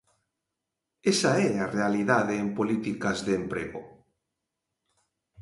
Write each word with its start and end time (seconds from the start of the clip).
Esa 1.11 1.31
é 1.47 1.51
a 1.63 1.71
realidade 1.77 2.33
en 2.43 2.47
políticas 2.57 3.17
de 3.25 3.33
emprego. 3.41 3.81